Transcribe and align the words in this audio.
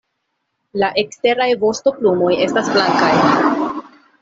La 0.83 0.89
eksteraj 1.01 1.47
vostoplumoj 1.65 2.31
estas 2.47 2.73
blankaj. 2.79 3.13